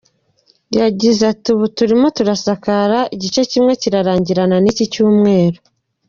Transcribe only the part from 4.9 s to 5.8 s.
cyumweru.